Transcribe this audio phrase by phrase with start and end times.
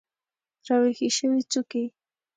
[0.67, 1.83] راویښې شوي څوکې